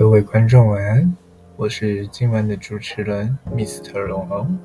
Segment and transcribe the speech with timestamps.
[0.00, 1.14] 各位观众晚安，
[1.56, 4.00] 我是今晚的主持人 Mr.
[4.06, 4.58] 龙龙。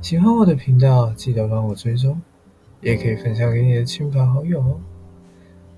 [0.00, 2.18] 喜欢我的频道，记得帮我追踪，
[2.80, 4.80] 也可以分享给你的亲朋好友哦。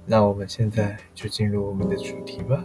[0.06, 2.64] 那我们现在就进入我们的主题吧。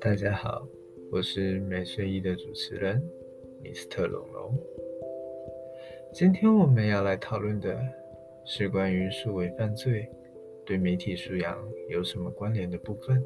[0.00, 0.64] 大家好，
[1.10, 3.02] 我是美睡衣的主持人
[3.64, 4.06] Mr.
[4.06, 4.56] 龙龙。
[6.12, 7.76] 今天我们要来讨论的
[8.44, 10.08] 是关于数位犯罪
[10.64, 13.20] 对媒体素养有什么关联的部分。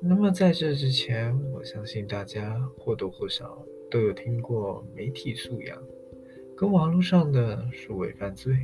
[0.00, 5.82] 那么在这之前，我相信大家或多或少都有听过媒体素养
[6.56, 8.56] 跟网络上的数位犯罪。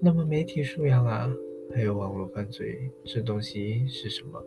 [0.00, 1.32] 那么媒体素养啊？
[1.72, 4.44] 还有网络犯罪这东西是什么？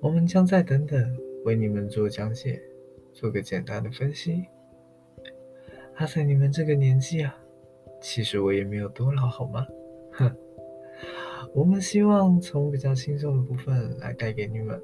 [0.00, 2.60] 我们将再等等为你们做讲解，
[3.12, 4.46] 做个简单的分析。
[5.96, 7.36] 阿在你们这个年纪啊，
[8.00, 9.66] 其实我也没有多老，好吗？
[10.12, 10.32] 哼，
[11.52, 14.80] 我们希望从比较轻松的部分来带给你们。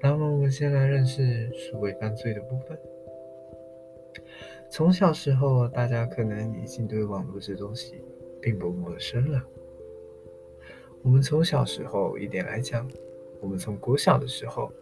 [0.00, 2.76] 那么我们先来认识数位犯罪的部分。
[4.68, 8.02] 从小时候，大家可能已经对网络这东西
[8.40, 9.40] 并不陌生了。
[11.02, 12.90] 我们从小时候一点来讲，
[13.42, 14.72] 我们从国小的时候，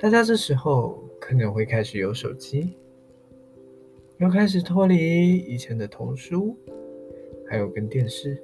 [0.00, 2.72] 大家这时候可能会开始有手机，
[4.16, 6.56] 又开始脱离以前的童书，
[7.46, 8.42] 还有跟电视，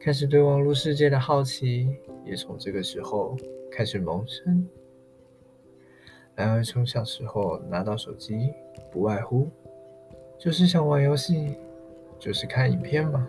[0.00, 3.36] 开始对网络世界的好奇也从这个时候
[3.70, 4.68] 开始萌生。
[6.34, 8.52] 然而从小时候拿到手机，
[8.90, 9.48] 不外乎
[10.36, 11.54] 就是想玩游戏，
[12.18, 13.28] 就是看影片嘛。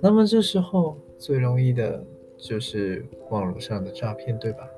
[0.00, 2.04] 那么这时候最容易的
[2.42, 4.68] 就是网络上的诈骗，对吧？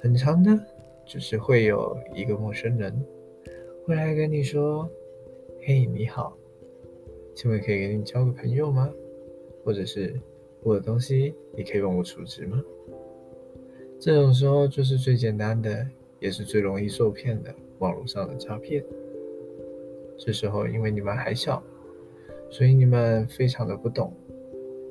[0.00, 0.56] 很长的，
[1.04, 2.94] 就是会有一个陌生人
[3.84, 4.88] 会来跟你说
[5.66, 6.38] ：“嘿，你好，
[7.34, 8.88] 请问可以给你交个朋友吗？
[9.64, 10.14] 或者是
[10.62, 12.62] 我的东西你可以帮我处置吗？”
[13.98, 15.84] 这种时候就是最简单的，
[16.20, 18.84] 也是最容易受骗的网络上的诈骗。
[20.16, 21.60] 这时候因为你们还小。
[22.48, 24.12] 所以你们非常的不懂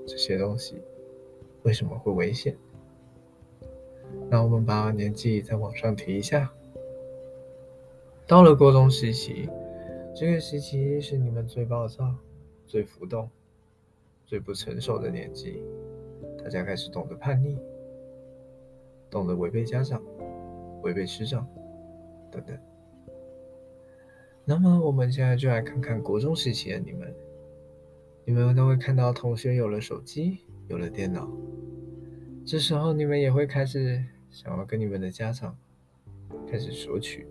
[0.06, 0.76] 这些东西
[1.66, 2.56] 为什么会危险？
[4.30, 6.54] 那我们把年纪再往上提一下，
[8.28, 9.50] 到了高中时期，
[10.16, 12.16] 这个时期是你们最暴躁、
[12.68, 13.28] 最浮动、
[14.28, 15.64] 最不成熟的年纪，
[16.38, 17.58] 大家开始懂得叛逆，
[19.10, 20.00] 懂得违背家长、
[20.84, 21.48] 违背师长
[22.32, 22.56] 等等。
[24.46, 27.12] 那么我们现在就来看看国中时期的你们。
[28.28, 31.30] 你们都会看到同学有了手机，有了电脑，
[32.44, 35.56] 这时候你们也会开始想要跟你们的家长
[36.48, 37.28] 开始索取、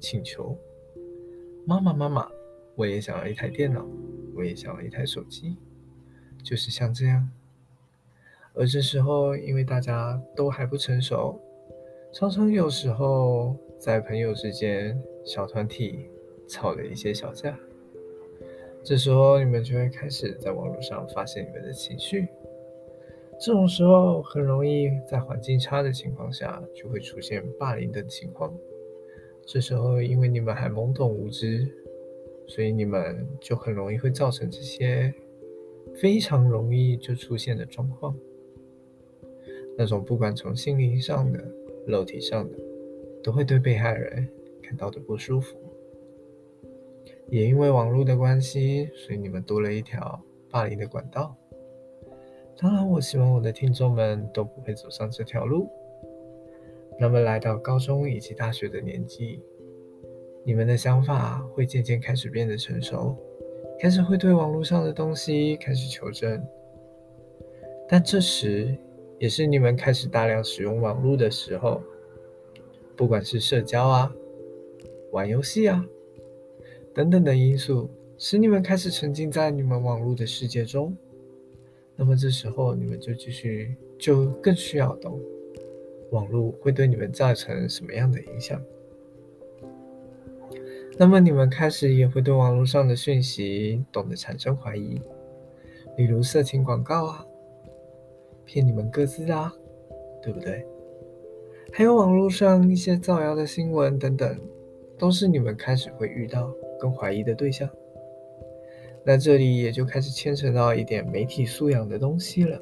[0.00, 0.56] 请求。
[1.64, 2.28] 妈妈，妈妈，
[2.74, 3.86] 我也想要一台电脑，
[4.34, 5.56] 我也想要一台手机，
[6.42, 7.30] 就是像这样。
[8.54, 11.40] 而这时候，因为大家都还不成熟，
[12.12, 16.10] 常常有时候在朋友之间小团体
[16.48, 17.56] 吵了一些小架。
[18.82, 22.26] 这时候，你们就会开始在网络上发泄你们的情绪。
[23.40, 28.52] 这种时候，很容易在环境差的情况下，就会出现霸凌等情况。
[29.46, 31.66] 这时候，因为你们还懵懂无知，
[32.48, 35.14] 所以你们就很容易会造成这些
[35.94, 38.14] 非常容易就出现的状况。
[39.76, 41.42] 那种不管从心灵上的、
[41.86, 42.58] 肉体上的，
[43.22, 44.28] 都会对被害人
[44.60, 45.56] 感到的不舒服。
[47.30, 50.20] 也因为网络的关系，所以你们多了一条
[50.50, 51.36] 霸凌的管道。
[52.60, 55.68] 当然，我希望我的听众们都不会走上这条路。
[56.98, 59.40] 那么，来到高中以及大学的年纪，
[60.42, 63.16] 你们的想法会渐渐开始变得成熟，
[63.78, 66.44] 开始会对网络上的东西开始求证。
[67.88, 68.76] 但这时，
[69.20, 71.80] 也是你们开始大量使用网络的时候，
[72.96, 74.12] 不管是社交啊，
[75.12, 75.86] 玩游戏啊。
[76.92, 80.96] 等等的因素使你们开始沉浸在你们网络的世界中，
[82.00, 85.20] 那么这时候你们就继续就更需要懂
[86.12, 88.62] 网络会对你们造成什么样的影响。
[90.96, 95.00] 那么你们开始也会对网络上的讯息懂得产生怀疑，
[95.96, 97.26] 比如色情广告啊，
[98.44, 99.52] 骗你们各自啊，
[100.22, 100.64] 对不对？
[101.72, 104.40] 还有网络上一些造谣的新闻等等，
[104.96, 107.68] 都是你们开始会遇到跟怀疑的对象。
[109.08, 112.60] 那这里也就开始牵扯到一点媒体素养的东西了。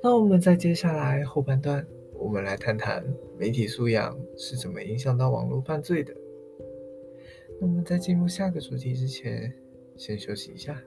[0.00, 3.04] 那我们在接下来后半段，我们来谈谈
[3.36, 6.14] 媒体素养是怎么影响到网络犯罪的。
[7.60, 9.52] 那么在进入下个主题之前，
[9.96, 10.80] 先休息一下。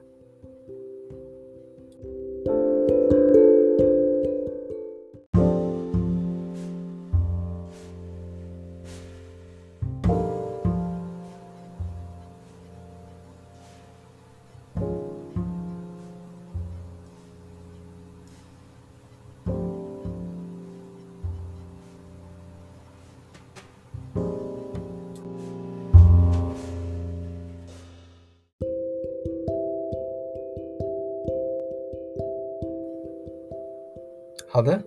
[34.52, 34.78] 好的，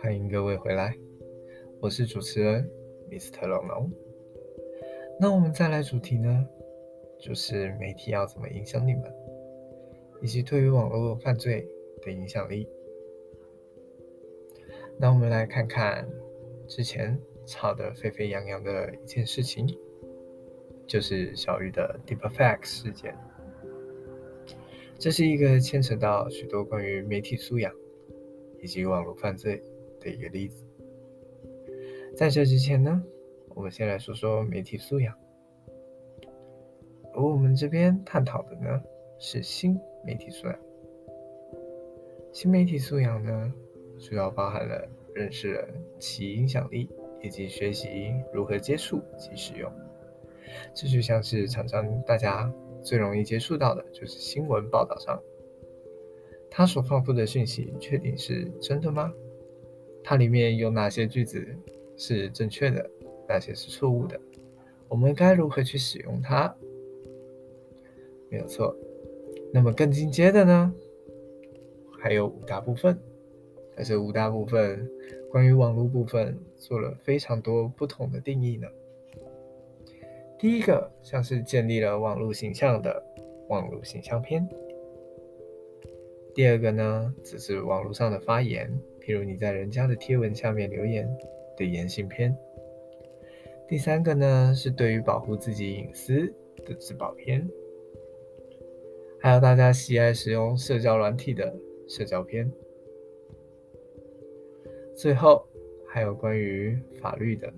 [0.00, 0.96] 欢迎各位回来，
[1.80, 2.70] 我是主持人
[3.10, 3.44] Mr.
[3.44, 3.90] 龙龙。
[5.18, 6.46] 那我们再来主题呢，
[7.18, 9.02] 就是媒体要怎么影响你们，
[10.22, 11.66] 以及对于网络犯罪
[12.02, 12.68] 的影响力。
[14.96, 16.08] 那我们来看看
[16.68, 19.66] 之前吵得沸沸扬扬的一件事情，
[20.86, 23.12] 就是小玉的 Deepfake 事件。
[25.00, 27.74] 这是一个牵扯到许多关于媒体素养。
[28.62, 29.62] 以及网络犯罪
[30.00, 30.64] 的一个例子。
[32.16, 33.02] 在这之前呢，
[33.54, 35.14] 我们先来说说媒体素养。
[37.12, 38.82] 而我们这边探讨的呢，
[39.18, 40.58] 是新媒体素养。
[42.32, 43.52] 新媒体素养呢，
[43.98, 45.68] 主要包含了认识人
[45.98, 46.88] 其影响力，
[47.22, 49.70] 以及学习如何接触及使用。
[50.74, 52.52] 这就像是常常大家
[52.82, 55.20] 最容易接触到的，就是新闻报道上。
[56.60, 59.10] 他所放布的讯息确定是真的吗？
[60.04, 61.42] 它里面有哪些句子
[61.96, 62.90] 是正确的，
[63.26, 64.20] 哪些是错误的？
[64.86, 66.54] 我们该如何去使用它？
[68.28, 68.76] 没有错。
[69.54, 70.74] 那么更进阶的呢？
[71.98, 73.00] 还有五大部分，
[73.74, 74.86] 而这五大部分
[75.30, 78.68] 关于网络部分做了非常多不同的定义呢。
[80.38, 83.02] 第一个像是建立了网络形象的
[83.48, 84.46] 网络形象篇。
[86.34, 91.08] 第二个呢，只是网络上的发言，譬如你在人家的贴文下面留言
[91.56, 92.34] 的言行篇。
[93.68, 96.32] 第三个呢，是对于保护自己隐私
[96.64, 97.48] 的自保篇。
[99.20, 101.54] 还有大家喜爱使用社交软体的
[101.86, 102.50] 社交篇。
[104.96, 105.46] 最后
[105.86, 107.52] 还有关于法律的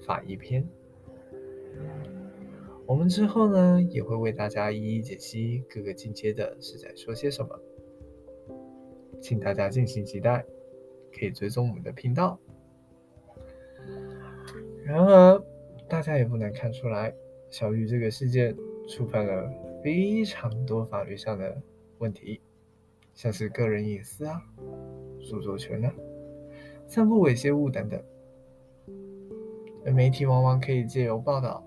[0.00, 0.66] 法医篇。
[2.84, 7.58] 我们之后呢，也会为大家一一解析各个进阶的是在说些什么。
[9.22, 10.44] 请大家敬请期待，
[11.16, 12.36] 可以追踪我们的频道。
[14.84, 15.42] 然而，
[15.88, 17.14] 大家也不难看出来，
[17.48, 18.54] 小玉这个事件
[18.88, 19.48] 触犯了
[19.80, 21.56] 非常多法律上的
[21.98, 22.40] 问题，
[23.14, 24.42] 像是个人隐私啊、
[25.30, 25.94] 著作权啊、
[26.88, 28.02] 散布猥亵物等等。
[29.84, 31.64] 而媒体往往可以借由报道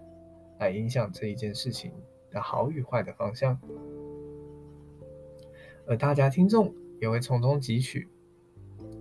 [0.60, 1.92] 来影响这一件事情
[2.32, 3.58] 的好与坏的方向，
[5.88, 6.76] 而大家听众。
[7.06, 8.08] 也会从中汲取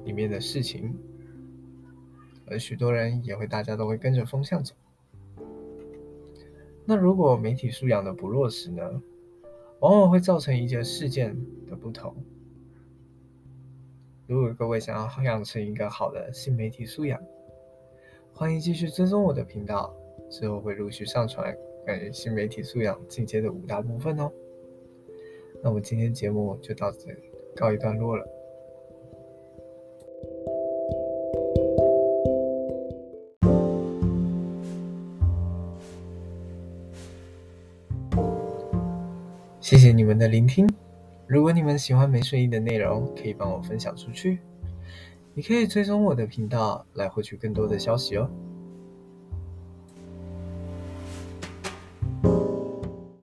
[0.05, 0.95] 里面的事情，
[2.47, 4.75] 而许多人也会，大家都会跟着风向走。
[6.85, 9.03] 那如果媒体素养的不落实呢？
[9.81, 11.35] 往往会造成一件事件
[11.67, 12.15] 的不同。
[14.27, 17.19] 如果各位想要养成一个好的新媒体素养，
[18.35, 19.95] 欢迎继续追踪我的频道，
[20.31, 21.57] 之后会陆续上传
[21.87, 24.31] 关于新媒体素养进阶的五大部分哦。
[25.63, 27.34] 那我们今天节目就到这里。
[27.57, 28.25] 告一段落了。
[39.61, 40.69] 谢谢你们的聆听。
[41.27, 44.41] 如果你们喜欢没睡意的内容，可以帮我分享出去。
[45.33, 48.31] 你可以追踪我的频道来获取更多的消息哦。